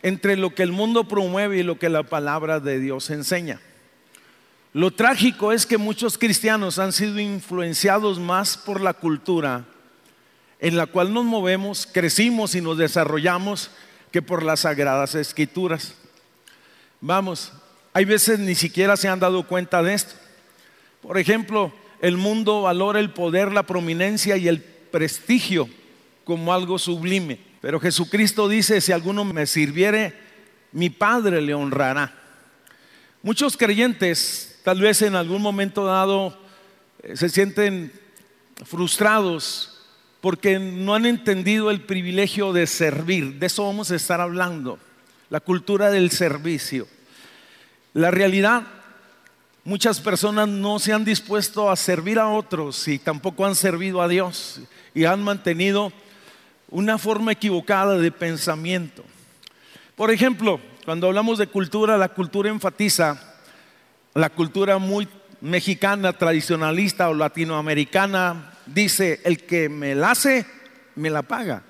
[0.00, 3.60] entre lo que el mundo promueve y lo que la palabra de Dios enseña.
[4.72, 9.64] Lo trágico es que muchos cristianos han sido influenciados más por la cultura
[10.60, 13.72] en la cual nos movemos, crecimos y nos desarrollamos
[14.12, 15.96] que por las sagradas escrituras.
[17.00, 17.52] Vamos,
[17.92, 20.14] hay veces ni siquiera se han dado cuenta de esto.
[21.00, 25.68] Por ejemplo, el mundo valora el poder, la prominencia y el prestigio
[26.24, 27.38] como algo sublime.
[27.60, 30.14] Pero Jesucristo dice, si alguno me sirviere,
[30.72, 32.12] mi Padre le honrará.
[33.22, 36.36] Muchos creyentes, tal vez en algún momento dado,
[37.02, 37.92] eh, se sienten
[38.64, 39.72] frustrados
[40.20, 43.38] porque no han entendido el privilegio de servir.
[43.38, 44.78] De eso vamos a estar hablando,
[45.30, 46.86] la cultura del servicio.
[47.92, 48.62] La realidad,
[49.64, 54.08] muchas personas no se han dispuesto a servir a otros y tampoco han servido a
[54.08, 54.60] Dios
[54.94, 55.92] y han mantenido
[56.72, 59.04] una forma equivocada de pensamiento.
[59.94, 63.32] Por ejemplo, cuando hablamos de cultura, la cultura enfatiza
[64.14, 65.08] la cultura muy
[65.40, 70.46] mexicana, tradicionalista o latinoamericana, dice, el que me la hace,
[70.96, 71.62] me la paga.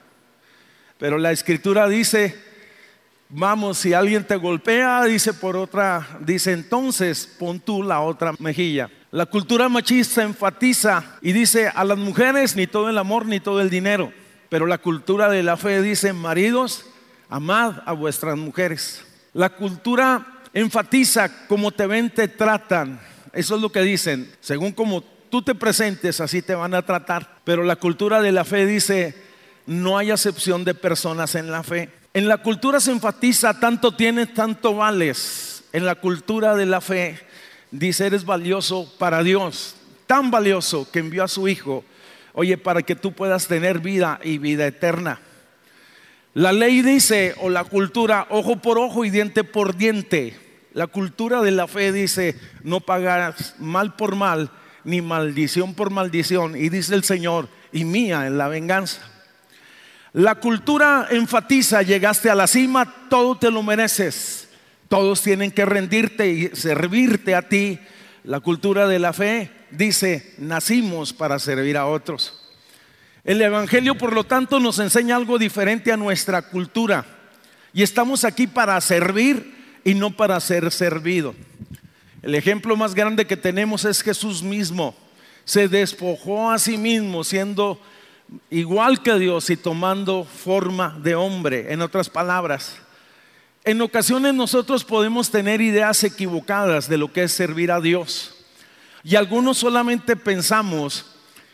[0.99, 2.37] Pero la escritura dice,
[3.29, 8.91] vamos, si alguien te golpea, dice por otra, dice entonces pon tú la otra mejilla.
[9.11, 13.61] La cultura machista enfatiza y dice a las mujeres ni todo el amor ni todo
[13.61, 14.13] el dinero.
[14.53, 16.85] Pero la cultura de la fe dice, maridos,
[17.31, 19.03] amad a vuestras mujeres.
[19.33, 23.01] La cultura enfatiza cómo te ven, te tratan.
[23.33, 24.31] Eso es lo que dicen.
[24.41, 27.39] Según como tú te presentes, así te van a tratar.
[27.45, 29.17] Pero la cultura de la fe dice,
[29.65, 31.89] no hay acepción de personas en la fe.
[32.13, 35.65] En la cultura se enfatiza, tanto tienes, tanto vales.
[35.73, 37.19] En la cultura de la fe
[37.71, 39.77] dice, eres valioso para Dios.
[40.07, 41.87] Tan valioso que envió a su Hijo
[42.35, 45.21] Oye, para que tú puedas tener vida y vida eterna.
[46.35, 50.35] La ley dice, o la cultura, ojo por ojo y diente por diente.
[50.73, 54.51] La cultura de la fe dice, no pagarás mal por mal,
[54.85, 56.57] ni maldición por maldición.
[56.57, 59.03] Y dice el Señor, y mía en la venganza.
[60.15, 64.49] La cultura enfatiza, llegaste a la cima, todo te lo mereces.
[64.89, 67.79] Todos tienen que rendirte y servirte a ti.
[68.25, 72.39] La cultura de la fe dice, nacimos para servir a otros.
[73.25, 77.05] El Evangelio, por lo tanto, nos enseña algo diferente a nuestra cultura.
[77.73, 81.35] Y estamos aquí para servir y no para ser servido.
[82.23, 84.95] El ejemplo más grande que tenemos es Jesús mismo.
[85.45, 87.81] Se despojó a sí mismo siendo
[88.51, 91.73] igual que Dios y tomando forma de hombre.
[91.73, 92.77] En otras palabras,
[93.65, 98.32] en ocasiones nosotros podemos tener ideas equivocadas de lo que es servir a Dios.
[99.05, 101.07] Y algunos solamente pensamos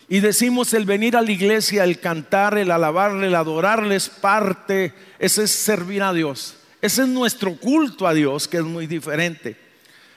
[0.08, 4.94] y decimos el venir a la iglesia, el cantar, el alabarle, el adorarle es parte,
[5.18, 6.56] ese es servir a Dios.
[6.80, 9.56] Ese es nuestro culto a Dios, que es muy diferente.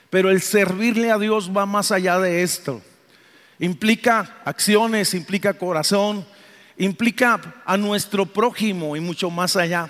[0.10, 2.82] Pero el servirle a Dios va más allá de esto.
[3.60, 6.26] Implica acciones, implica corazón,
[6.78, 9.90] implica a nuestro prójimo y mucho más allá.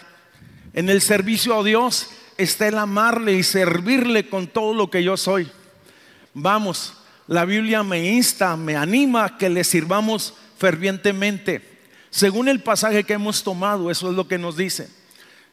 [0.73, 5.17] En el servicio a Dios está el amarle y servirle con todo lo que yo
[5.17, 5.49] soy.
[6.33, 11.61] Vamos, la Biblia me insta, me anima a que le sirvamos fervientemente.
[12.09, 14.89] Según el pasaje que hemos tomado, eso es lo que nos dice.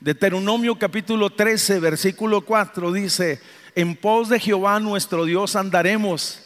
[0.00, 3.40] Deuteronomio capítulo 13, versículo 4 dice,
[3.74, 6.40] en pos de Jehová nuestro Dios andaremos,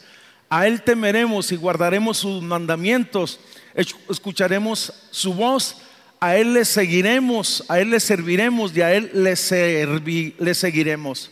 [0.49, 3.39] a Él temeremos y guardaremos sus mandamientos,
[3.75, 5.77] escucharemos su voz,
[6.19, 11.31] a Él le seguiremos, a Él le serviremos y a Él le, le seguiremos.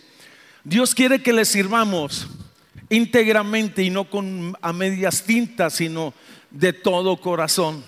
[0.63, 2.27] Dios quiere que le sirvamos
[2.91, 6.13] íntegramente y no con a medias tintas, sino
[6.51, 7.83] de todo corazón.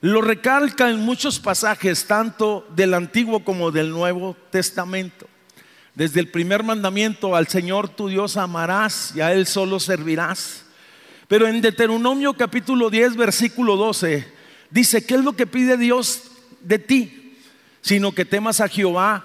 [0.00, 5.26] Lo recalca en muchos pasajes, tanto del Antiguo como del Nuevo Testamento.
[5.96, 10.64] Desde el primer mandamiento, al Señor tu Dios amarás y a Él solo servirás.
[11.26, 14.24] Pero en Deuteronomio capítulo 10, versículo 12,
[14.70, 16.30] dice, ¿qué es lo que pide Dios
[16.60, 17.36] de ti?
[17.80, 19.24] Sino que temas a Jehová,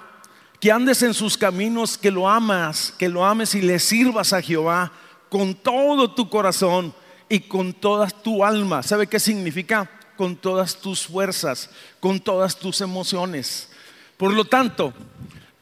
[0.59, 4.42] que andes en sus caminos, que lo amas, que lo ames y le sirvas a
[4.42, 4.92] Jehová
[5.33, 6.94] con todo tu corazón
[7.27, 8.83] y con toda tu alma.
[8.83, 9.89] ¿Sabe qué significa?
[10.15, 13.68] Con todas tus fuerzas, con todas tus emociones.
[14.15, 14.94] Por lo tanto,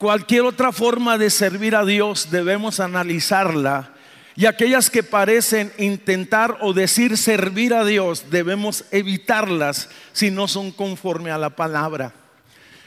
[0.02, 3.94] Cualquier otra forma de servir a Dios debemos analizarla
[4.36, 10.72] y aquellas que parecen intentar o decir servir a Dios debemos evitarlas si no son
[10.72, 12.14] conforme a la palabra.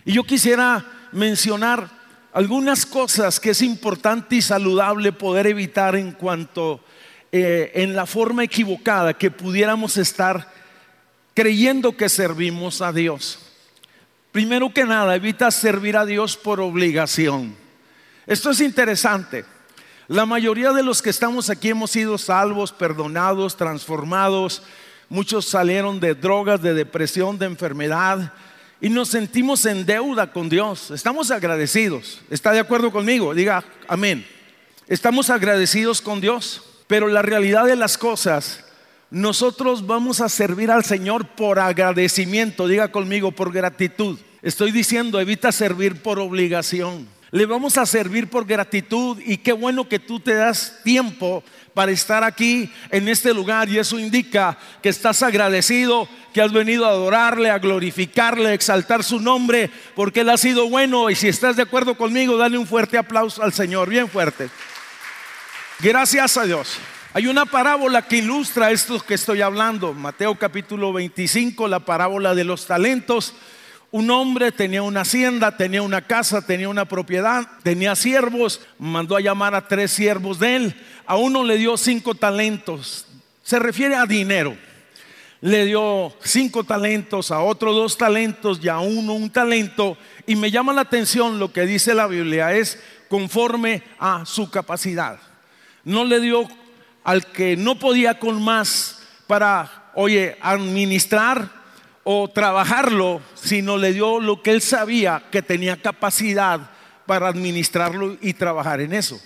[0.04, 1.88] Y yo quisiera mencionar
[2.34, 6.81] algunas cosas que es importante y saludable poder evitar en cuanto
[7.31, 10.52] eh, en la forma equivocada que pudiéramos estar
[11.32, 13.38] creyendo que servimos a Dios.
[14.32, 17.54] Primero que nada, evita servir a Dios por obligación.
[18.26, 19.44] Esto es interesante.
[20.08, 24.64] La mayoría de los que estamos aquí hemos sido salvos, perdonados, transformados.
[25.08, 28.32] Muchos salieron de drogas, de depresión, de enfermedad
[28.81, 30.91] y nos sentimos en deuda con Dios.
[30.91, 32.21] Estamos agradecidos.
[32.31, 33.35] ¿Está de acuerdo conmigo?
[33.35, 34.26] Diga amén.
[34.87, 38.65] Estamos agradecidos con Dios, pero la realidad de las cosas,
[39.11, 42.69] nosotros vamos a servir al Señor por agradecimiento.
[42.69, 44.19] Diga conmigo, por gratitud.
[44.43, 47.09] Estoy diciendo, evita servir por obligación.
[47.34, 51.42] Le vamos a servir por gratitud y qué bueno que tú te das tiempo
[51.75, 56.86] para estar aquí en este lugar y eso indica que estás agradecido, que has venido
[56.86, 61.26] a adorarle, a glorificarle, a exaltar su nombre porque Él ha sido bueno y si
[61.26, 64.48] estás de acuerdo conmigo, dale un fuerte aplauso al Señor, bien fuerte.
[65.81, 66.78] Gracias a Dios.
[67.14, 72.44] Hay una parábola que ilustra esto que estoy hablando, Mateo capítulo 25, la parábola de
[72.44, 73.34] los talentos
[73.94, 79.20] un hombre tenía una hacienda, tenía una casa, tenía una propiedad, tenía siervos, mandó a
[79.20, 80.82] llamar a tres siervos de él.
[81.06, 83.06] A uno le dio cinco talentos,
[83.44, 84.56] se refiere a dinero.
[85.41, 89.96] Le dio cinco talentos, a otro dos talentos y a uno un talento.
[90.26, 95.20] Y me llama la atención lo que dice la Biblia, es conforme a su capacidad.
[95.85, 96.49] No le dio
[97.05, 101.62] al que no podía con más para, oye, administrar
[102.05, 106.71] o trabajarlo, sino le dio lo que él sabía que tenía capacidad
[107.06, 109.21] para administrarlo y trabajar en eso.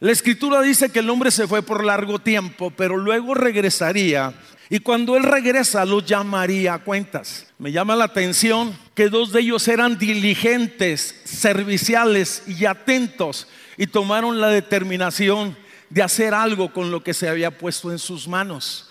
[0.00, 4.32] La escritura dice que el hombre se fue por largo tiempo, pero luego regresaría
[4.70, 7.46] y cuando él regresa los llamaría a cuentas.
[7.58, 14.40] Me llama la atención que dos de ellos eran diligentes, serviciales y atentos y tomaron
[14.40, 15.56] la determinación
[15.90, 18.87] de hacer algo con lo que se había puesto en sus manos.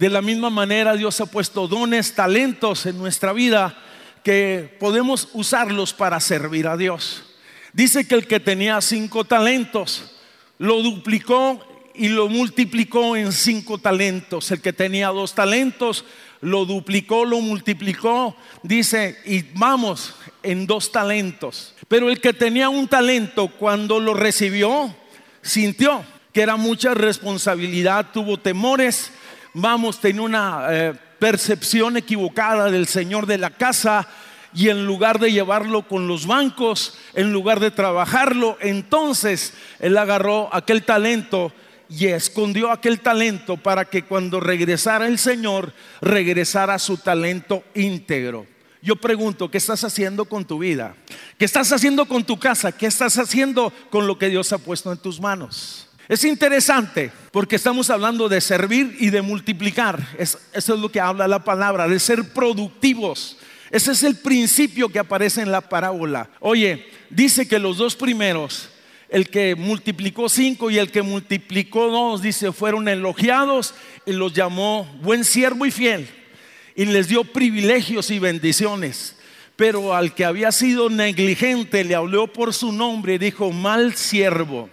[0.00, 3.76] De la misma manera Dios ha puesto dones, talentos en nuestra vida
[4.24, 7.22] que podemos usarlos para servir a Dios.
[7.74, 10.10] Dice que el que tenía cinco talentos
[10.56, 11.62] lo duplicó
[11.94, 14.50] y lo multiplicó en cinco talentos.
[14.50, 16.06] El que tenía dos talentos
[16.40, 21.74] lo duplicó, lo multiplicó, dice, y vamos en dos talentos.
[21.88, 24.96] Pero el que tenía un talento, cuando lo recibió,
[25.42, 26.02] sintió
[26.32, 29.12] que era mucha responsabilidad, tuvo temores
[29.54, 34.08] vamos, tenía una eh, percepción equivocada del Señor de la casa
[34.52, 40.48] y en lugar de llevarlo con los bancos, en lugar de trabajarlo, entonces él agarró
[40.52, 41.52] aquel talento
[41.88, 48.46] y escondió aquel talento para que cuando regresara el Señor, regresara su talento íntegro.
[48.82, 50.94] Yo pregunto, ¿qué estás haciendo con tu vida?
[51.36, 52.72] ¿Qué estás haciendo con tu casa?
[52.72, 55.89] ¿Qué estás haciendo con lo que Dios ha puesto en tus manos?
[56.10, 60.04] Es interesante porque estamos hablando de servir y de multiplicar.
[60.18, 63.36] eso es lo que habla la palabra, de ser productivos.
[63.70, 66.28] Ese es el principio que aparece en la parábola.
[66.40, 68.70] Oye, dice que los dos primeros,
[69.08, 73.72] el que multiplicó cinco y el que multiplicó dos, dice, fueron elogiados
[74.04, 76.08] y los llamó buen siervo y fiel.
[76.74, 79.14] Y les dio privilegios y bendiciones.
[79.54, 84.68] Pero al que había sido negligente le habló por su nombre y dijo, mal siervo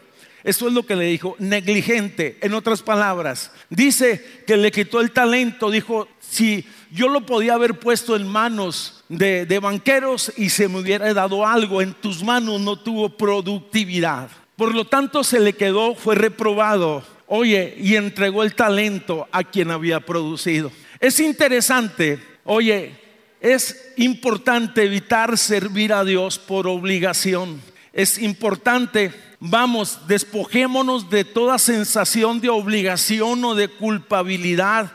[0.47, 2.37] eso es lo que le dijo, negligente.
[2.39, 7.79] En otras palabras, dice que le quitó el talento, dijo, si yo lo podía haber
[7.79, 12.61] puesto en manos de, de banqueros y se me hubiera dado algo, en tus manos
[12.61, 14.29] no tuvo productividad.
[14.55, 17.03] Por lo tanto, se le quedó, fue reprobado.
[17.25, 20.71] Oye, y entregó el talento a quien había producido.
[21.01, 22.93] Es interesante, oye,
[23.41, 27.61] es importante evitar servir a Dios por obligación.
[27.91, 34.91] Es importante Vamos, despojémonos de toda sensación de obligación o de culpabilidad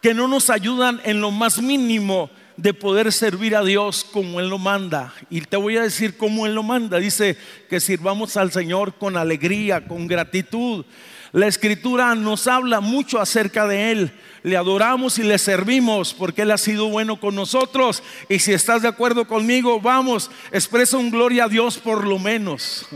[0.00, 4.48] que no nos ayudan en lo más mínimo de poder servir a Dios como Él
[4.48, 5.12] lo manda.
[5.28, 6.98] Y te voy a decir cómo Él lo manda.
[6.98, 7.36] Dice
[7.68, 10.86] que sirvamos al Señor con alegría, con gratitud.
[11.32, 14.12] La escritura nos habla mucho acerca de Él.
[14.42, 18.02] Le adoramos y le servimos porque Él ha sido bueno con nosotros.
[18.30, 22.86] Y si estás de acuerdo conmigo, vamos, expresa un gloria a Dios por lo menos.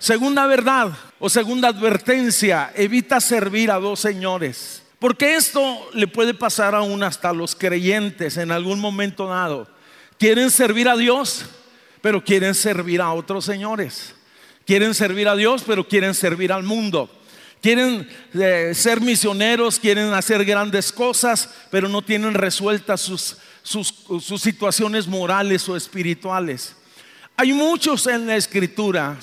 [0.00, 4.82] Segunda verdad o segunda advertencia, evita servir a dos señores.
[4.98, 9.68] Porque esto le puede pasar aún hasta a los creyentes en algún momento dado.
[10.18, 11.44] Quieren servir a Dios,
[12.00, 14.14] pero quieren servir a otros señores.
[14.64, 17.10] Quieren servir a Dios, pero quieren servir al mundo.
[17.60, 25.06] Quieren eh, ser misioneros, quieren hacer grandes cosas, pero no tienen resueltas sus, sus situaciones
[25.06, 26.74] morales o espirituales.
[27.36, 29.18] Hay muchos en la escritura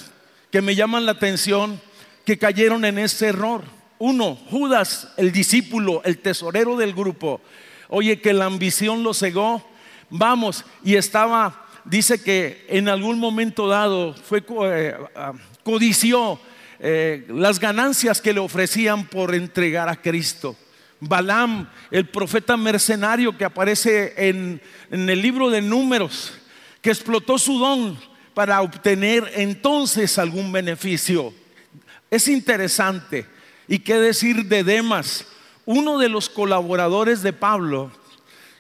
[0.52, 1.82] que me llaman la atención
[2.26, 3.64] que cayeron en ese error.
[4.00, 7.42] Uno, Judas, el discípulo, el tesorero del grupo.
[7.90, 9.66] Oye, que la ambición lo cegó.
[10.10, 16.40] Vamos, y estaba, dice que en algún momento dado fue eh, ah, codició
[16.80, 20.56] eh, las ganancias que le ofrecían por entregar a Cristo.
[21.00, 24.62] Balaam, el profeta mercenario que aparece en,
[24.92, 26.34] en el libro de números,
[26.82, 27.98] que explotó su don
[28.38, 31.34] para obtener entonces algún beneficio.
[32.12, 33.26] Es interesante.
[33.68, 35.26] ¿Y qué decir de Demas?
[35.66, 37.92] Uno de los colaboradores de Pablo,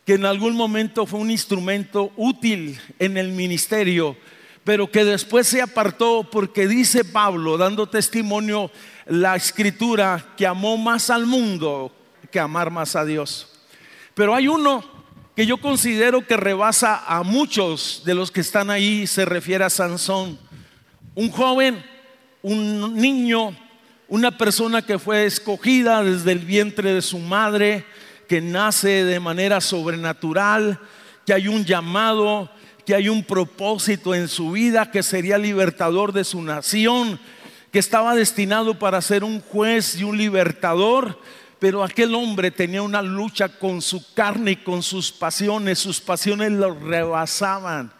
[0.03, 4.17] que en algún momento fue un instrumento útil en el ministerio,
[4.63, 8.71] pero que después se apartó porque dice Pablo, dando testimonio
[9.05, 11.91] la escritura, que amó más al mundo
[12.31, 13.59] que amar más a Dios.
[14.15, 14.96] Pero hay uno
[15.37, 19.69] que yo considero que rebasa a muchos de los que están ahí, se refiere a
[19.69, 20.39] Sansón,
[21.13, 21.85] un joven,
[22.41, 23.55] un niño,
[24.07, 27.85] una persona que fue escogida desde el vientre de su madre,
[28.27, 30.79] que nace de manera sobrenatural,
[31.23, 32.49] que hay un llamado,
[32.83, 37.19] que hay un propósito en su vida, que sería libertador de su nación,
[37.71, 41.21] que estaba destinado para ser un juez y un libertador,
[41.59, 46.51] pero aquel hombre tenía una lucha con su carne y con sus pasiones, sus pasiones
[46.51, 47.91] lo rebasaban.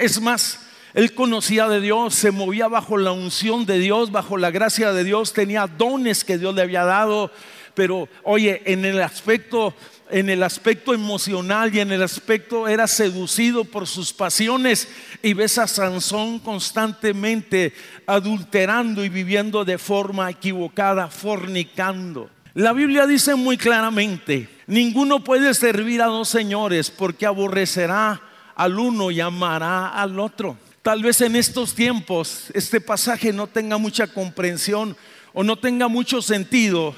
[0.00, 0.60] Es más,
[0.94, 5.04] él conocía de Dios, se movía bajo la unción de Dios, bajo la gracia de
[5.04, 7.30] Dios, tenía dones que Dios le había dado,
[7.74, 9.74] pero oye, en el aspecto
[10.12, 14.86] en el aspecto emocional y en el aspecto era seducido por sus pasiones
[15.22, 17.72] y ves a Sansón constantemente
[18.06, 22.28] adulterando y viviendo de forma equivocada, fornicando.
[22.54, 28.20] La Biblia dice muy claramente, ninguno puede servir a dos señores porque aborrecerá
[28.54, 30.58] al uno y amará al otro.
[30.82, 34.94] Tal vez en estos tiempos este pasaje no tenga mucha comprensión
[35.32, 36.94] o no tenga mucho sentido,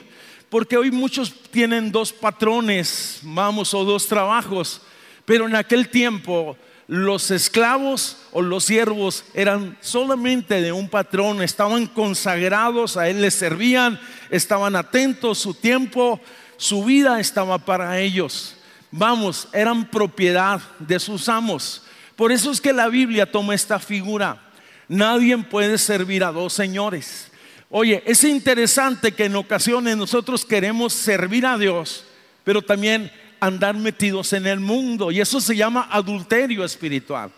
[0.48, 4.80] porque hoy muchos tienen dos patrones, vamos, o dos trabajos,
[5.24, 11.86] pero en aquel tiempo los esclavos o los siervos eran solamente de un patrón, estaban
[11.86, 13.98] consagrados, a él les servían,
[14.30, 16.20] estaban atentos, su tiempo,
[16.56, 18.56] su vida estaba para ellos.
[18.90, 21.82] Vamos, eran propiedad de sus amos.
[22.16, 24.40] Por eso es que la Biblia toma esta figura.
[24.86, 27.30] Nadie puede servir a dos señores.
[27.70, 32.04] Oye, es interesante que en ocasiones nosotros queremos servir a Dios,
[32.44, 33.10] pero también
[33.46, 35.10] andar metidos en el mundo.
[35.10, 37.30] Y eso se llama adulterio espiritual.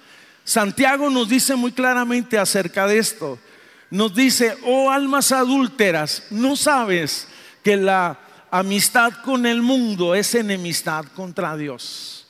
[0.44, 3.38] Santiago nos dice muy claramente acerca de esto.
[3.90, 7.28] Nos dice, oh almas adúlteras, no sabes
[7.62, 8.18] que la
[8.50, 12.26] amistad con el mundo es enemistad contra Dios.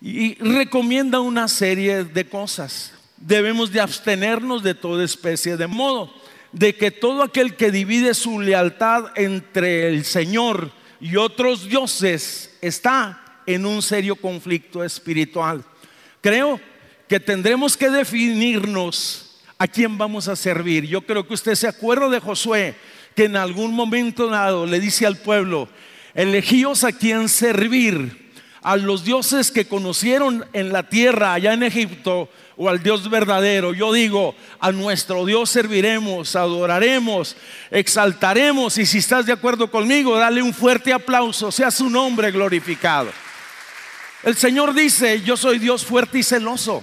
[0.00, 2.92] Y recomienda una serie de cosas.
[3.16, 6.12] Debemos de abstenernos de toda especie de modo
[6.56, 13.40] de que todo aquel que divide su lealtad entre el Señor y otros dioses está
[13.46, 15.64] en un serio conflicto espiritual.
[16.20, 16.60] Creo
[17.08, 20.86] que tendremos que definirnos a quién vamos a servir.
[20.86, 22.74] Yo creo que usted se acuerda de Josué,
[23.14, 25.68] que en algún momento dado le dice al pueblo,
[26.14, 28.25] elegíos a quien servir
[28.66, 33.72] a los dioses que conocieron en la tierra allá en Egipto o al Dios verdadero.
[33.72, 37.36] Yo digo, a nuestro Dios serviremos, adoraremos,
[37.70, 43.12] exaltaremos y si estás de acuerdo conmigo, dale un fuerte aplauso, sea su nombre glorificado.
[44.24, 46.82] El Señor dice, yo soy Dios fuerte y celoso.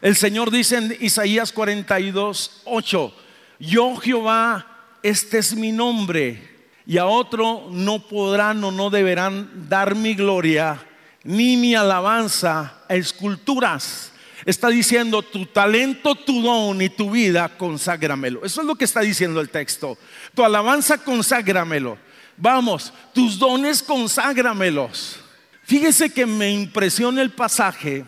[0.00, 3.14] El Señor dice en Isaías 42, 8,
[3.58, 9.94] yo Jehová, este es mi nombre, y a otro no podrán o no deberán dar
[9.94, 10.86] mi gloria
[11.24, 14.12] ni mi alabanza a esculturas.
[14.44, 18.44] Está diciendo tu talento, tu don y tu vida, conságramelo.
[18.44, 19.96] Eso es lo que está diciendo el texto.
[20.34, 21.96] Tu alabanza, conságramelo.
[22.36, 25.20] Vamos, tus dones, conságramelos.
[25.62, 28.04] Fíjese que me impresiona el pasaje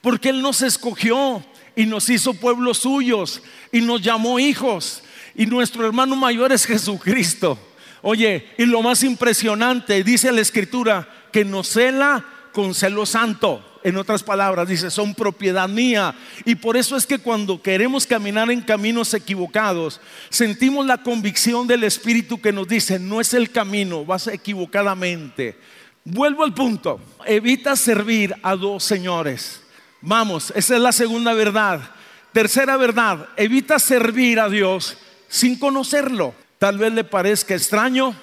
[0.00, 1.44] porque Él nos escogió
[1.74, 5.02] y nos hizo pueblos suyos y nos llamó hijos.
[5.34, 7.58] Y nuestro hermano mayor es Jesucristo.
[8.00, 12.24] Oye, y lo más impresionante, dice la escritura, que nos cela
[12.56, 13.62] con celo santo.
[13.82, 16.14] En otras palabras, dice, son propiedad mía.
[16.46, 21.84] Y por eso es que cuando queremos caminar en caminos equivocados, sentimos la convicción del
[21.84, 25.58] Espíritu que nos dice, no es el camino, vas equivocadamente.
[26.02, 29.60] Vuelvo al punto, evita servir a dos señores.
[30.00, 31.82] Vamos, esa es la segunda verdad.
[32.32, 34.96] Tercera verdad, evita servir a Dios
[35.28, 36.34] sin conocerlo.
[36.56, 38.16] Tal vez le parezca extraño,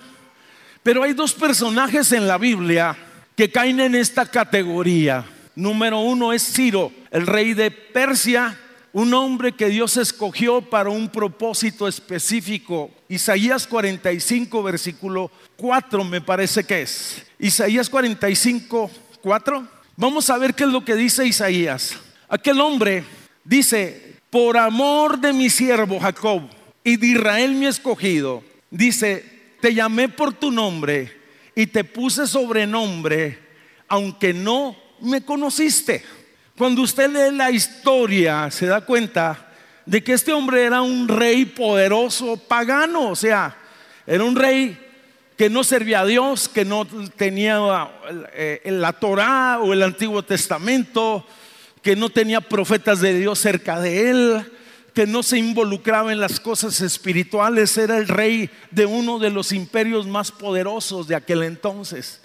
[0.81, 2.97] pero hay dos personajes en la Biblia
[3.35, 5.25] que caen en esta categoría.
[5.55, 8.59] Número uno es Ciro, el rey de Persia,
[8.91, 12.91] un hombre que Dios escogió para un propósito específico.
[13.09, 17.23] Isaías 45, versículo 4 me parece que es.
[17.39, 19.67] Isaías 45, 4.
[19.95, 21.97] Vamos a ver qué es lo que dice Isaías.
[22.29, 23.03] Aquel hombre
[23.43, 26.43] dice, por amor de mi siervo Jacob
[26.83, 29.23] y de Israel mi escogido, dice,
[29.61, 31.22] te llamé por tu nombre
[31.55, 33.39] y te puse sobrenombre,
[33.87, 36.03] aunque no me conociste.
[36.57, 39.51] Cuando usted lee la historia, se da cuenta
[39.85, 43.55] de que este hombre era un rey poderoso pagano, o sea,
[44.05, 44.77] era un rey
[45.37, 47.89] que no servía a Dios, que no tenía
[48.33, 51.25] eh, la Torá o el Antiguo Testamento,
[51.81, 54.52] que no tenía profetas de Dios cerca de él,
[54.93, 59.51] que no se involucraba en las cosas espirituales, era el rey de uno de los
[59.51, 62.21] imperios más poderosos de aquel entonces.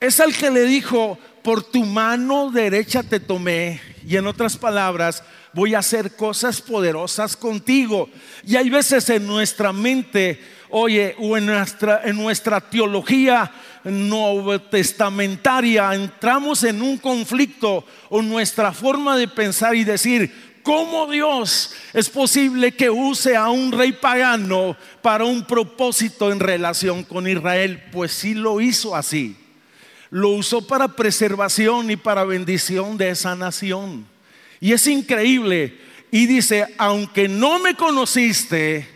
[0.00, 5.22] Es el que le dijo, por tu mano derecha te tomé, y en otras palabras,
[5.52, 8.08] voy a hacer cosas poderosas contigo.
[8.46, 13.52] Y hay veces en nuestra mente, oye, o en nuestra, en nuestra teología
[13.84, 21.72] no testamentaria, entramos en un conflicto o nuestra forma de pensar y decir, ¿Cómo Dios
[21.92, 27.82] es posible que use a un rey pagano para un propósito en relación con Israel?
[27.92, 29.36] Pues sí lo hizo así.
[30.10, 34.06] Lo usó para preservación y para bendición de esa nación.
[34.60, 35.78] Y es increíble.
[36.10, 38.86] Y dice, aunque no me conociste,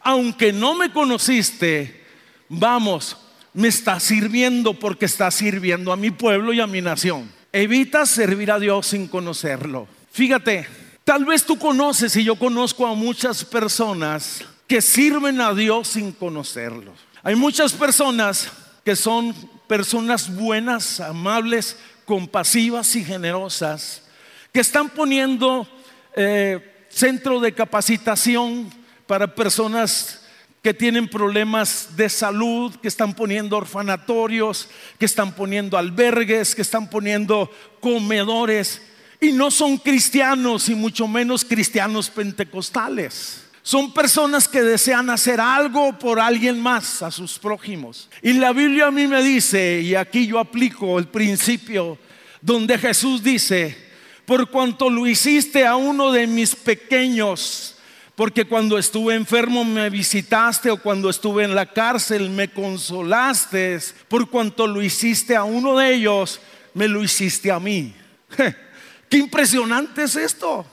[0.00, 2.04] aunque no me conociste,
[2.48, 3.16] vamos,
[3.52, 7.30] me está sirviendo porque está sirviendo a mi pueblo y a mi nación.
[7.52, 9.88] Evita servir a Dios sin conocerlo.
[10.12, 10.66] Fíjate,
[11.10, 16.12] Tal vez tú conoces y yo conozco a muchas personas que sirven a Dios sin
[16.12, 16.92] conocerlo.
[17.24, 18.48] Hay muchas personas
[18.84, 19.34] que son
[19.66, 24.04] personas buenas, amables, compasivas y generosas,
[24.52, 25.66] que están poniendo
[26.14, 28.72] eh, centro de capacitación
[29.08, 30.24] para personas
[30.62, 36.88] que tienen problemas de salud, que están poniendo orfanatorios, que están poniendo albergues, que están
[36.88, 38.80] poniendo comedores
[39.20, 43.44] y no son cristianos y mucho menos cristianos pentecostales.
[43.62, 48.08] Son personas que desean hacer algo por alguien más, a sus prójimos.
[48.22, 51.98] Y la Biblia a mí me dice, y aquí yo aplico el principio
[52.40, 53.76] donde Jesús dice,
[54.24, 57.76] por cuanto lo hiciste a uno de mis pequeños,
[58.14, 63.78] porque cuando estuve enfermo me visitaste o cuando estuve en la cárcel me consolaste,
[64.08, 66.40] por cuanto lo hiciste a uno de ellos,
[66.72, 67.94] me lo hiciste a mí.
[69.10, 70.64] Qué impresionante es esto.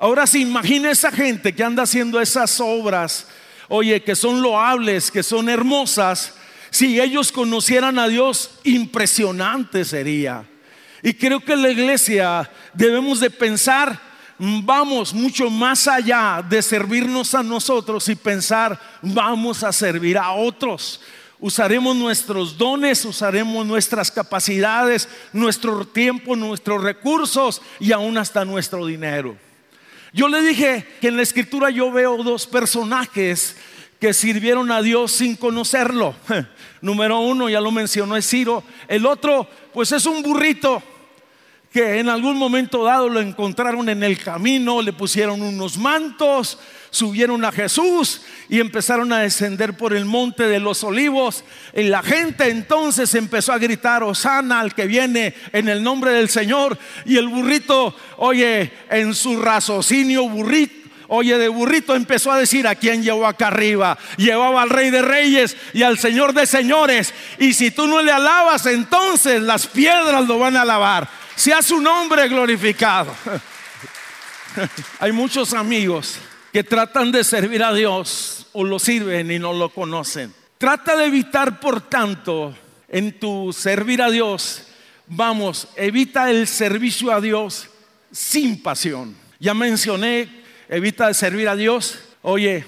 [0.00, 3.28] Ahora se imagina esa gente que anda haciendo esas obras,
[3.68, 6.34] oye, que son loables, que son hermosas.
[6.70, 10.44] Si ellos conocieran a Dios, impresionante sería.
[11.04, 14.00] Y creo que la iglesia debemos de pensar,
[14.38, 21.00] vamos mucho más allá de servirnos a nosotros y pensar, vamos a servir a otros.
[21.40, 29.36] Usaremos nuestros dones, usaremos nuestras capacidades, nuestro tiempo, nuestros recursos y aún hasta nuestro dinero.
[30.12, 33.56] Yo le dije que en la escritura yo veo dos personajes
[34.00, 36.14] que sirvieron a Dios sin conocerlo.
[36.80, 38.64] Número uno, ya lo mencionó, es Ciro.
[38.88, 40.82] El otro, pues es un burrito
[41.72, 46.58] que en algún momento dado lo encontraron en el camino, le pusieron unos mantos,
[46.90, 51.44] subieron a Jesús y empezaron a descender por el monte de los olivos.
[51.74, 56.28] Y la gente entonces empezó a gritar, Osana al que viene en el nombre del
[56.28, 56.78] Señor.
[57.04, 60.78] Y el burrito, oye, en su raciocinio burrito.
[61.10, 63.96] Oye, de burrito empezó a decir a quién llevó acá arriba.
[64.18, 67.14] Llevaba al rey de reyes y al señor de señores.
[67.38, 71.08] Y si tú no le alabas, entonces las piedras lo van a alabar.
[71.34, 73.14] Sea su nombre glorificado.
[75.00, 76.18] Hay muchos amigos
[76.58, 80.34] que tratan de servir a Dios o lo sirven y no lo conocen.
[80.58, 82.52] Trata de evitar, por tanto,
[82.88, 84.64] en tu servir a Dios,
[85.06, 87.68] vamos, evita el servicio a Dios
[88.10, 89.14] sin pasión.
[89.38, 90.28] Ya mencioné,
[90.68, 92.66] evita servir a Dios, oye,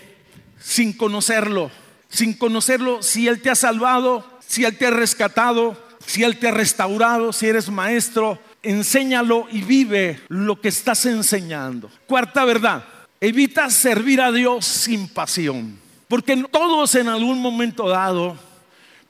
[0.60, 1.72] sin conocerlo,
[2.08, 5.76] sin conocerlo, si Él te ha salvado, si Él te ha rescatado,
[6.06, 11.90] si Él te ha restaurado, si eres maestro, enséñalo y vive lo que estás enseñando.
[12.06, 12.84] Cuarta verdad,
[13.20, 15.78] evita servir a Dios sin pasión,
[16.08, 18.36] porque todos en algún momento dado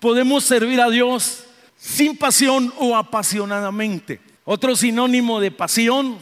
[0.01, 1.45] podemos servir a Dios
[1.77, 4.21] sin pasión o apasionadamente.
[4.45, 6.19] Otro sinónimo de pasión,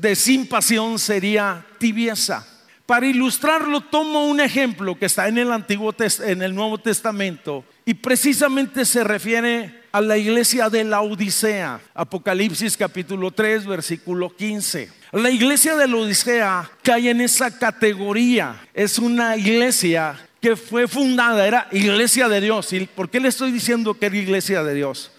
[0.00, 2.46] de sin pasión, sería tibieza.
[2.86, 7.94] Para ilustrarlo, tomo un ejemplo que está en el Antiguo en el Nuevo Testamento y
[7.94, 14.90] precisamente se refiere a la iglesia de la Odisea, Apocalipsis capítulo 3, versículo 15.
[15.12, 18.60] La iglesia de la Odisea cae en esa categoría.
[18.72, 22.72] Es una iglesia que fue fundada, era iglesia de Dios.
[22.72, 25.10] ¿Y por qué le estoy diciendo que era iglesia de Dios?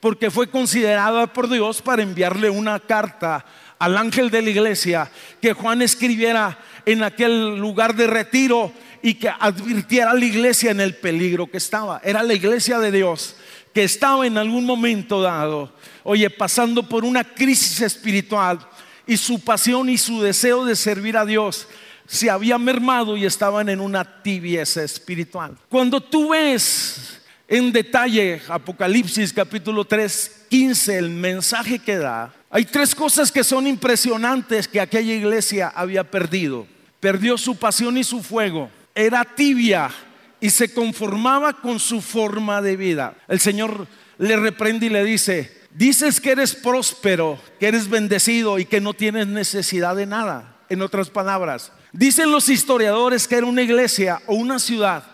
[0.00, 3.44] Porque fue considerada por Dios para enviarle una carta
[3.78, 5.10] al ángel de la iglesia
[5.40, 10.80] que Juan escribiera en aquel lugar de retiro y que advirtiera a la iglesia en
[10.80, 12.00] el peligro que estaba.
[12.02, 13.36] Era la iglesia de Dios
[13.76, 15.70] que estaba en algún momento dado,
[16.02, 18.58] oye, pasando por una crisis espiritual
[19.06, 21.68] y su pasión y su deseo de servir a Dios
[22.06, 25.58] se había mermado y estaban en una tibieza espiritual.
[25.68, 32.94] Cuando tú ves en detalle Apocalipsis capítulo 3, 15, el mensaje que da, hay tres
[32.94, 36.66] cosas que son impresionantes que aquella iglesia había perdido.
[36.98, 38.70] Perdió su pasión y su fuego.
[38.94, 39.90] Era tibia
[40.40, 43.14] y se conformaba con su forma de vida.
[43.28, 43.86] El Señor
[44.18, 48.94] le reprende y le dice, dices que eres próspero, que eres bendecido y que no
[48.94, 50.56] tienes necesidad de nada.
[50.68, 55.04] En otras palabras, dicen los historiadores que era una iglesia o una ciudad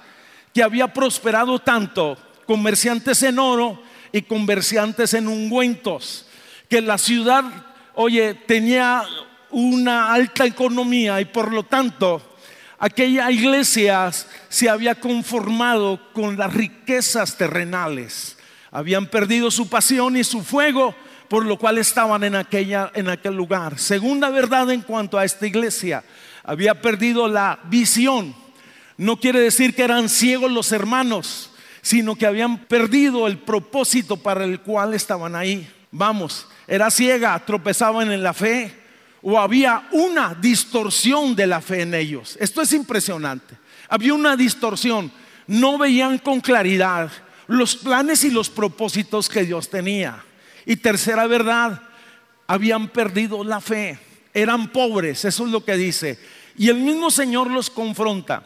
[0.54, 3.82] que había prosperado tanto, comerciantes en oro
[4.12, 6.26] y comerciantes en ungüentos
[6.72, 7.44] que la ciudad,
[7.94, 9.04] oye, tenía
[9.50, 12.31] una alta economía y por lo tanto
[12.82, 14.10] aquella iglesia
[14.48, 18.36] se había conformado con las riquezas terrenales.
[18.72, 20.92] Habían perdido su pasión y su fuego,
[21.28, 23.78] por lo cual estaban en, aquella, en aquel lugar.
[23.78, 26.02] Segunda verdad en cuanto a esta iglesia,
[26.42, 28.34] había perdido la visión.
[28.96, 34.42] No quiere decir que eran ciegos los hermanos, sino que habían perdido el propósito para
[34.42, 35.70] el cual estaban ahí.
[35.92, 38.81] Vamos, era ciega, tropezaban en la fe
[39.22, 42.36] o había una distorsión de la fe en ellos.
[42.40, 43.56] Esto es impresionante.
[43.88, 45.12] Había una distorsión.
[45.46, 47.10] No veían con claridad
[47.46, 50.24] los planes y los propósitos que Dios tenía.
[50.66, 51.82] Y tercera verdad,
[52.46, 53.98] habían perdido la fe.
[54.34, 56.18] Eran pobres, eso es lo que dice.
[56.56, 58.42] Y el mismo Señor los confronta.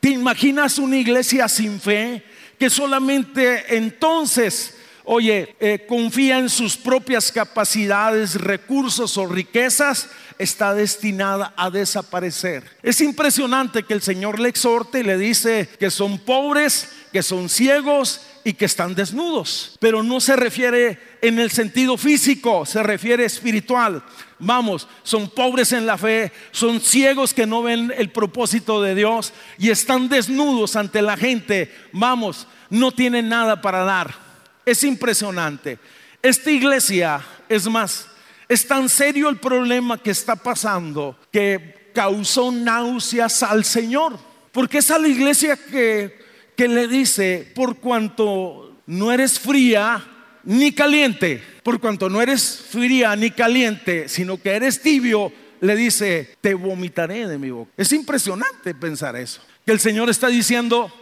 [0.00, 2.24] ¿Te imaginas una iglesia sin fe
[2.58, 4.76] que solamente entonces
[5.12, 12.62] oye, eh, confía en sus propias capacidades, recursos o riquezas, está destinada a desaparecer.
[12.80, 17.48] Es impresionante que el Señor le exhorte y le dice que son pobres, que son
[17.48, 19.76] ciegos y que están desnudos.
[19.80, 24.04] Pero no se refiere en el sentido físico, se refiere espiritual.
[24.38, 29.32] Vamos, son pobres en la fe, son ciegos que no ven el propósito de Dios
[29.58, 31.74] y están desnudos ante la gente.
[31.90, 34.29] Vamos, no tienen nada para dar.
[34.70, 35.80] Es impresionante.
[36.22, 38.06] Esta iglesia, es más,
[38.48, 44.16] es tan serio el problema que está pasando que causó náuseas al Señor.
[44.52, 46.16] Porque es a la iglesia que,
[46.56, 50.06] que le dice, por cuanto no eres fría
[50.44, 56.36] ni caliente, por cuanto no eres fría ni caliente, sino que eres tibio, le dice,
[56.40, 57.72] te vomitaré de mi boca.
[57.76, 59.40] Es impresionante pensar eso.
[59.66, 60.92] Que el Señor está diciendo,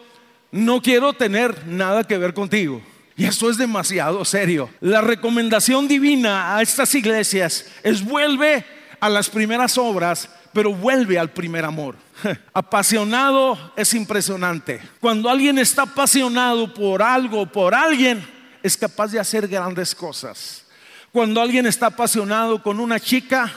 [0.52, 2.80] no quiero tener nada que ver contigo.
[3.18, 4.70] Y eso es demasiado serio.
[4.80, 8.64] La recomendación divina a estas iglesias es vuelve
[9.00, 11.96] a las primeras obras, pero vuelve al primer amor.
[12.54, 14.80] Apasionado es impresionante.
[15.00, 18.24] Cuando alguien está apasionado por algo, por alguien,
[18.62, 20.64] es capaz de hacer grandes cosas.
[21.10, 23.52] Cuando alguien está apasionado con una chica,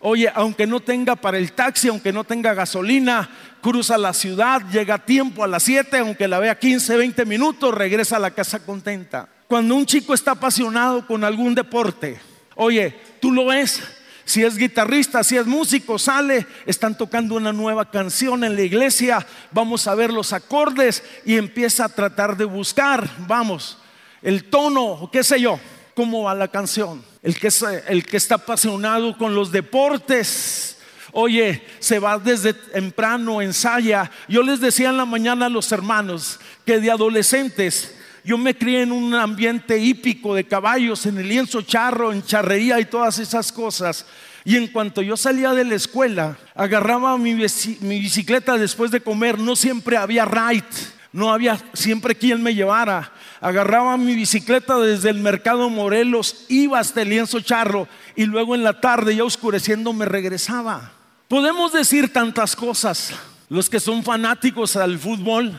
[0.00, 3.28] Oye, aunque no tenga para el taxi, aunque no tenga gasolina,
[3.60, 7.74] cruza la ciudad, llega a tiempo a las 7, aunque la vea 15, 20 minutos,
[7.74, 9.28] regresa a la casa contenta.
[9.48, 12.20] Cuando un chico está apasionado con algún deporte,
[12.54, 13.82] oye, tú lo ves,
[14.24, 19.26] si es guitarrista, si es músico, sale, están tocando una nueva canción en la iglesia,
[19.50, 23.78] vamos a ver los acordes y empieza a tratar de buscar, vamos,
[24.22, 25.58] el tono, qué sé yo,
[25.94, 27.02] cómo va la canción.
[27.28, 27.50] El que,
[27.88, 30.78] el que está apasionado con los deportes.
[31.12, 34.10] Oye, se va desde temprano, ensaya.
[34.28, 38.82] Yo les decía en la mañana a los hermanos que de adolescentes yo me crié
[38.82, 43.52] en un ambiente hípico de caballos, en el lienzo charro, en charrería y todas esas
[43.52, 44.06] cosas.
[44.46, 49.38] Y en cuanto yo salía de la escuela, agarraba mi, mi bicicleta después de comer,
[49.38, 50.64] no siempre había ride,
[51.12, 53.12] no había siempre quien me llevara.
[53.40, 58.64] Agarraba mi bicicleta desde el mercado Morelos, iba hasta el lienzo charro y luego en
[58.64, 60.92] la tarde, ya oscureciendo, me regresaba.
[61.28, 63.12] Podemos decir tantas cosas.
[63.48, 65.58] Los que son fanáticos al fútbol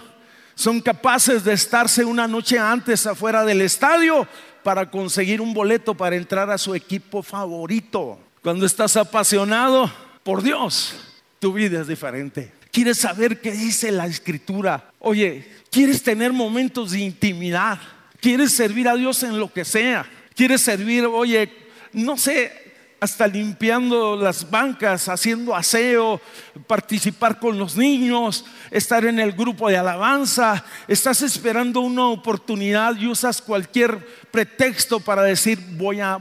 [0.56, 4.28] son capaces de estarse una noche antes afuera del estadio
[4.64, 8.20] para conseguir un boleto para entrar a su equipo favorito.
[8.44, 9.92] Cuando estás apasionado
[10.24, 10.96] por Dios,
[11.40, 12.52] tu vida es diferente.
[12.72, 14.92] Quieres saber qué dice la escritura.
[15.00, 17.80] Oye, quieres tener momentos de intimidad.
[18.20, 20.06] Quieres servir a Dios en lo que sea.
[20.36, 21.52] Quieres servir, oye,
[21.94, 26.20] no sé, hasta limpiando las bancas, haciendo aseo,
[26.68, 30.64] participar con los niños, estar en el grupo de alabanza.
[30.88, 36.20] Estás esperando una oportunidad y usas cualquier pretexto para decir, voy a,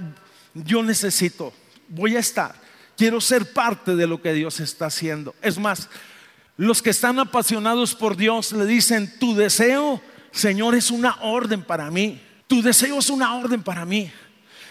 [0.55, 1.53] yo necesito,
[1.89, 2.55] voy a estar,
[2.97, 5.35] quiero ser parte de lo que Dios está haciendo.
[5.43, 5.89] Es más,
[6.59, 11.88] los que están apasionados por Dios le dicen, tu deseo, Señor, es una orden para
[11.88, 12.21] mí.
[12.49, 14.11] Tu deseo es una orden para mí.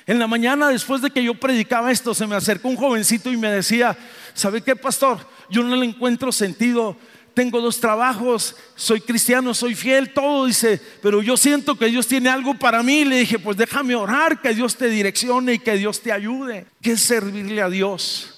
[0.06, 3.38] En la mañana, después de que yo predicaba esto, se me acercó un jovencito y
[3.38, 3.97] me decía,
[4.34, 5.19] ¿sabe qué, pastor?
[5.50, 6.97] Yo no le encuentro sentido.
[7.34, 12.28] Tengo dos trabajos, soy cristiano, soy fiel, todo dice, pero yo siento que Dios tiene
[12.28, 13.06] algo para mí.
[13.06, 16.65] Le dije, pues déjame orar, que Dios te direccione y que Dios te ayude.
[16.82, 18.37] ¿Qué es servirle a Dios?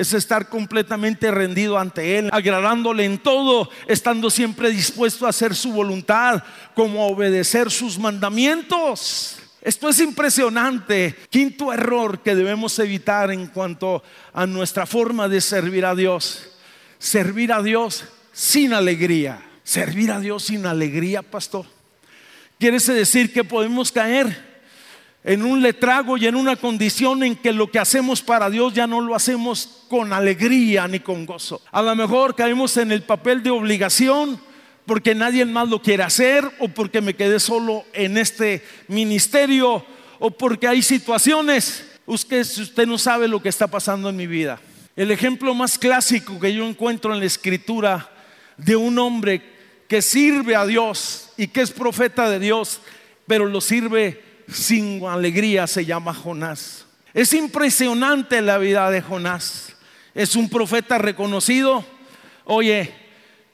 [0.00, 5.72] Es estar completamente rendido ante Él, agradándole en todo, estando siempre dispuesto a hacer su
[5.72, 6.42] voluntad,
[6.74, 9.36] como obedecer sus mandamientos.
[9.60, 11.14] Esto es impresionante.
[11.28, 16.48] Quinto error que debemos evitar en cuanto a nuestra forma de servir a Dios.
[16.98, 19.42] Servir a Dios sin alegría.
[19.64, 21.66] Servir a Dios sin alegría, pastor.
[22.58, 24.49] Quiere decir que podemos caer
[25.22, 28.86] en un letrago y en una condición en que lo que hacemos para Dios ya
[28.86, 31.60] no lo hacemos con alegría ni con gozo.
[31.70, 34.40] A lo mejor caemos en el papel de obligación
[34.86, 39.84] porque nadie más lo quiere hacer o porque me quedé solo en este ministerio
[40.18, 41.86] o porque hay situaciones.
[42.06, 44.58] Usted, usted no sabe lo que está pasando en mi vida.
[44.96, 48.10] El ejemplo más clásico que yo encuentro en la escritura
[48.56, 49.42] de un hombre
[49.86, 52.80] que sirve a Dios y que es profeta de Dios,
[53.26, 56.86] pero lo sirve sin alegría, se llama Jonás.
[57.12, 59.74] Es impresionante la vida de Jonás.
[60.14, 61.84] Es un profeta reconocido.
[62.44, 62.92] Oye,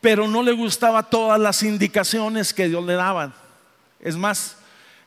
[0.00, 3.34] pero no le gustaba todas las indicaciones que Dios le daba.
[4.00, 4.56] Es más,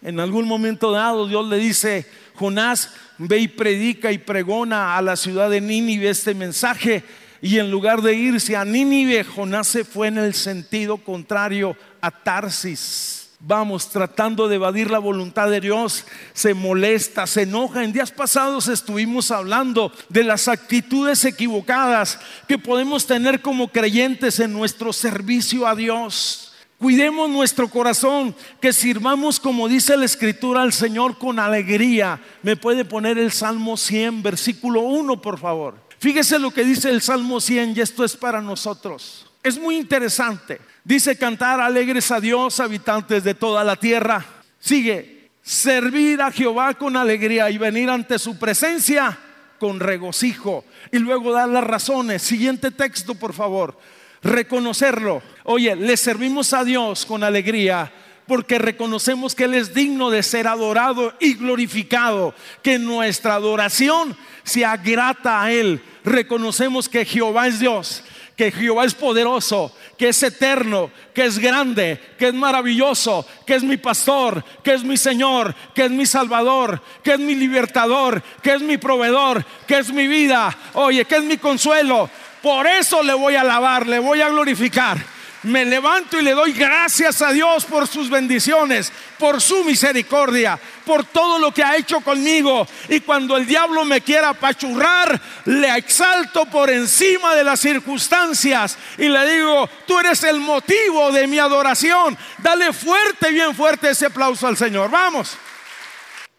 [0.01, 5.15] en algún momento dado Dios le dice, Jonás, ve y predica y pregona a la
[5.15, 7.03] ciudad de Nínive este mensaje.
[7.41, 12.11] Y en lugar de irse a Nínive, Jonás se fue en el sentido contrario a
[12.11, 17.83] Tarsis vamos tratando de evadir la voluntad de Dios, se molesta, se enoja.
[17.83, 24.53] En días pasados estuvimos hablando de las actitudes equivocadas que podemos tener como creyentes en
[24.53, 26.53] nuestro servicio a Dios.
[26.77, 32.21] Cuidemos nuestro corazón, que sirvamos como dice la escritura al Señor con alegría.
[32.41, 35.75] Me puede poner el Salmo 100, versículo 1, por favor.
[35.99, 39.28] Fíjese lo que dice el Salmo 100 y esto es para nosotros.
[39.43, 40.59] Es muy interesante.
[40.83, 44.25] Dice cantar alegres a Dios, habitantes de toda la tierra.
[44.59, 49.17] Sigue, servir a Jehová con alegría y venir ante su presencia
[49.57, 50.65] con regocijo.
[50.91, 52.21] Y luego dar las razones.
[52.21, 53.77] Siguiente texto, por favor.
[54.21, 55.21] Reconocerlo.
[55.43, 57.91] Oye, le servimos a Dios con alegría
[58.27, 64.77] porque reconocemos que Él es digno de ser adorado y glorificado, que nuestra adoración sea
[64.77, 65.81] grata a Él.
[66.03, 68.03] Reconocemos que Jehová es Dios
[68.39, 73.63] que Jehová es poderoso, que es eterno, que es grande, que es maravilloso, que es
[73.63, 78.53] mi pastor, que es mi Señor, que es mi Salvador, que es mi libertador, que
[78.53, 82.09] es mi proveedor, que es mi vida, oye, que es mi consuelo.
[82.41, 86.53] Por eso le voy a alabar, le voy a glorificar me levanto y le doy
[86.53, 92.01] gracias a Dios por sus bendiciones, por su misericordia, por todo lo que ha hecho
[92.01, 92.67] conmigo.
[92.89, 99.07] Y cuando el diablo me quiera apachurrar, le exalto por encima de las circunstancias y
[99.07, 102.17] le digo, tú eres el motivo de mi adoración.
[102.39, 104.89] Dale fuerte, bien fuerte ese aplauso al Señor.
[104.89, 105.37] Vamos.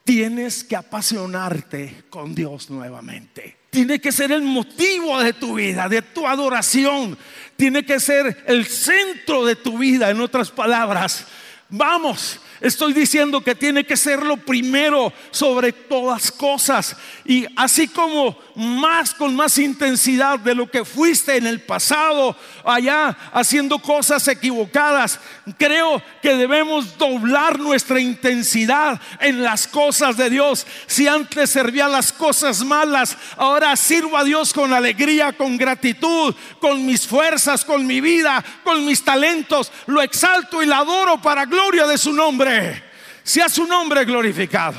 [0.04, 3.58] Tienes que apasionarte con Dios nuevamente.
[3.70, 7.16] Tiene que ser el motivo de tu vida, de tu adoración
[7.60, 11.26] tiene que ser el centro de tu vida, en otras palabras.
[11.72, 16.96] Vamos, estoy diciendo que tiene que ser lo primero sobre todas cosas.
[17.24, 23.16] Y así como más con más intensidad de lo que fuiste en el pasado, allá
[23.32, 25.20] haciendo cosas equivocadas,
[25.58, 30.66] creo que debemos doblar nuestra intensidad en las cosas de Dios.
[30.88, 36.84] Si antes servía las cosas malas, ahora sirvo a Dios con alegría, con gratitud, con
[36.84, 39.70] mis fuerzas, con mi vida, con mis talentos.
[39.86, 42.82] Lo exalto y lo adoro para gloria gloria de su nombre.
[43.22, 44.78] Sea su nombre glorificado.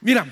[0.00, 0.26] Mira,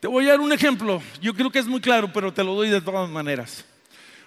[0.00, 1.00] te voy a dar un ejemplo.
[1.20, 3.64] Yo creo que es muy claro, pero te lo doy de todas maneras.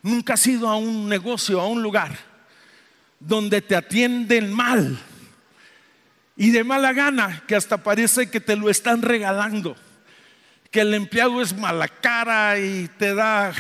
[0.02, 2.18] Nunca has ido a un negocio, a un lugar
[3.20, 4.98] donde te atienden mal
[6.36, 9.76] y de mala gana, que hasta parece que te lo están regalando.
[10.72, 13.54] Que el empleado es mala cara y te da,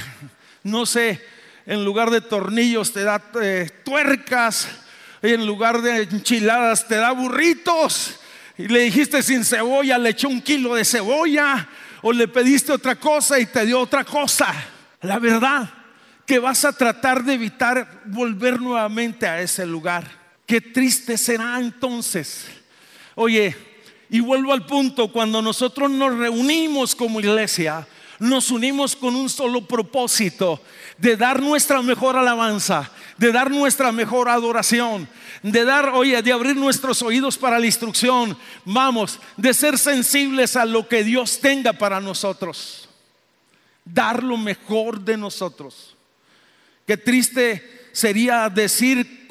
[0.63, 1.23] no sé,
[1.65, 4.82] en lugar de tornillos te da eh, tuercas
[5.31, 8.19] en lugar de enchiladas te da burritos.
[8.57, 11.67] Y le dijiste sin cebolla, le echó un kilo de cebolla.
[12.01, 14.53] O le pediste otra cosa y te dio otra cosa.
[15.01, 15.69] La verdad
[16.25, 20.03] que vas a tratar de evitar volver nuevamente a ese lugar.
[20.45, 22.45] Qué triste será entonces.
[23.15, 23.55] Oye,
[24.09, 27.87] y vuelvo al punto, cuando nosotros nos reunimos como iglesia,
[28.19, 30.61] nos unimos con un solo propósito,
[30.97, 35.07] de dar nuestra mejor alabanza, de dar nuestra mejor adoración,
[35.41, 40.65] de dar, oye, de abrir nuestros oídos para la instrucción, vamos, de ser sensibles a
[40.65, 42.89] lo que Dios tenga para nosotros,
[43.85, 45.95] dar lo mejor de nosotros.
[46.85, 49.27] Qué triste sería decir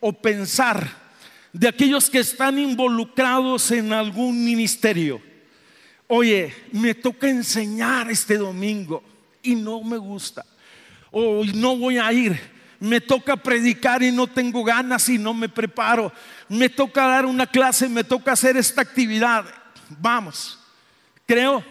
[0.00, 1.06] o pensar
[1.52, 5.20] de aquellos que están involucrados en algún ministerio
[6.08, 9.02] Oye, me toca enseñar este domingo
[9.42, 10.46] y no me gusta.
[11.10, 12.55] O no voy a ir.
[12.80, 16.12] Me toca predicar y no tengo ganas y no me preparo.
[16.48, 19.44] Me toca dar una clase, me toca hacer esta actividad.
[19.88, 20.58] Vamos,
[21.26, 21.64] creo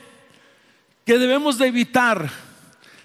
[1.06, 2.30] que debemos de evitar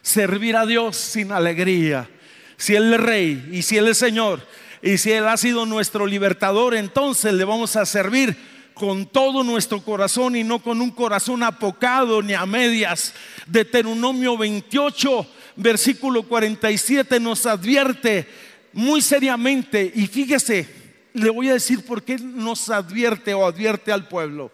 [0.03, 2.09] servir a Dios sin alegría.
[2.57, 4.47] Si Él es rey y si Él es Señor
[4.83, 8.37] y si Él ha sido nuestro libertador, entonces le vamos a servir
[8.75, 13.15] con todo nuestro corazón y no con un corazón apocado ni a medias.
[13.47, 15.27] Deuteronomio 28,
[15.63, 18.27] versículo 47 nos advierte
[18.73, 20.69] muy seriamente y fíjese,
[21.13, 24.53] le voy a decir por qué nos advierte o advierte al pueblo.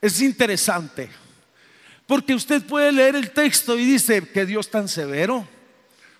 [0.00, 1.08] Es interesante,
[2.06, 5.46] porque usted puede leer el texto y dice que Dios tan severo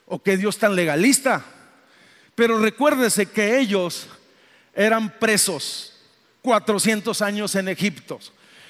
[0.06, 1.44] o que Dios tan legalista,
[2.34, 4.08] pero recuérdese que ellos
[4.74, 5.94] eran presos
[6.42, 8.18] 400 años en Egipto.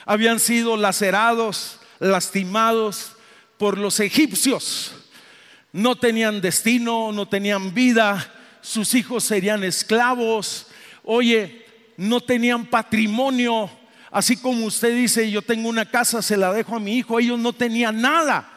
[0.04, 3.12] Habían sido lacerados, lastimados
[3.58, 4.92] por los egipcios.
[5.72, 10.66] No tenían destino, no tenían vida, sus hijos serían esclavos.
[11.04, 13.70] Oye, no tenían patrimonio.
[14.10, 17.18] Así como usted dice, yo tengo una casa, se la dejo a mi hijo.
[17.18, 18.50] Ellos no tenían nada.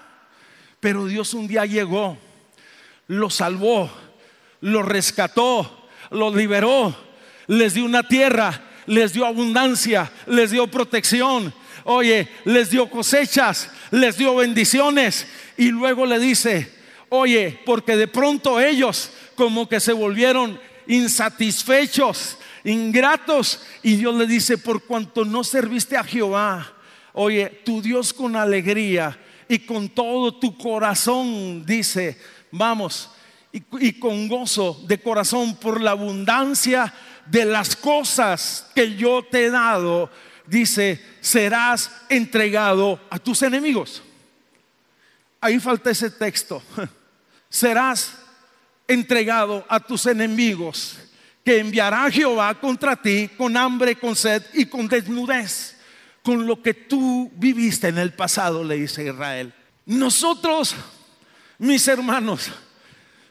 [0.79, 2.17] Pero Dios un día llegó,
[3.07, 3.91] los salvó,
[4.61, 6.95] los rescató, los liberó,
[7.47, 14.17] les dio una tierra les dio abundancia, les dio protección, oye, les dio cosechas, les
[14.17, 16.71] dio bendiciones y luego le dice,
[17.13, 24.57] oye, porque de pronto ellos como que se volvieron insatisfechos, ingratos y Dios le dice,
[24.57, 26.73] por cuanto no serviste a Jehová,
[27.11, 29.19] oye, tu Dios con alegría
[29.49, 32.17] y con todo tu corazón, dice,
[32.49, 33.09] vamos,
[33.51, 36.93] y, y con gozo de corazón por la abundancia
[37.25, 40.09] de las cosas que yo te he dado,
[40.47, 44.01] dice, serás entregado a tus enemigos.
[45.41, 46.63] Ahí falta ese texto.
[47.51, 48.13] Serás
[48.87, 50.97] entregado a tus enemigos,
[51.43, 55.77] que enviará Jehová contra ti con hambre, con sed y con desnudez,
[56.23, 59.53] con lo que tú viviste en el pasado, le dice Israel.
[59.85, 60.75] Nosotros,
[61.57, 62.49] mis hermanos,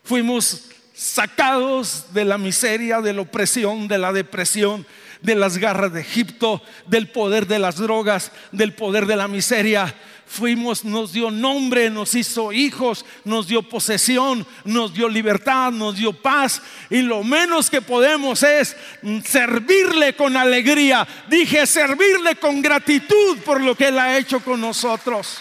[0.05, 4.87] fuimos sacados de la miseria, de la opresión, de la depresión,
[5.23, 9.95] de las garras de Egipto, del poder de las drogas, del poder de la miseria.
[10.33, 16.13] Fuimos, nos dio nombre, nos hizo hijos, nos dio posesión, nos dio libertad, nos dio
[16.13, 16.63] paz.
[16.89, 18.77] Y lo menos que podemos es
[19.25, 21.05] servirle con alegría.
[21.27, 25.41] Dije, servirle con gratitud por lo que Él ha hecho con nosotros.